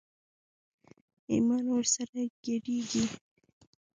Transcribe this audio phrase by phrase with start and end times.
[1.31, 3.05] ايمان ور سره ګډېږي.